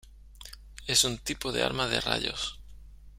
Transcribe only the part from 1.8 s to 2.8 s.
de rayos.